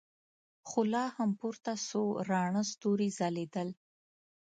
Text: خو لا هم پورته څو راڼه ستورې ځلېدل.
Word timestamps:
خو 0.67 0.79
لا 0.93 1.05
هم 1.15 1.31
پورته 1.39 1.71
څو 1.87 2.01
راڼه 2.29 2.61
ستورې 2.71 3.07
ځلېدل. 3.17 3.69